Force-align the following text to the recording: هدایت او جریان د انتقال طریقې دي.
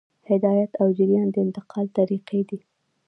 هدایت 0.29 0.71
او 0.81 0.87
جریان 0.97 1.27
د 1.31 1.35
انتقال 1.45 1.85
طریقې 1.97 2.41
دي. 2.49 2.59